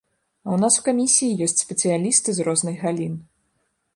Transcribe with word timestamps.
А 0.45 0.47
ў 0.55 0.61
нас 0.61 0.77
у 0.81 0.85
камісіі 0.87 1.37
ёсць 1.49 1.61
спецыялісты 1.65 2.29
з 2.37 2.47
розных 2.47 2.75
галін. 2.87 3.13